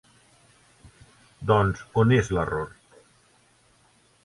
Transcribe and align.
Doncs 1.51 1.85
on 2.03 2.15
és 2.19 2.33
l'error? 2.39 2.73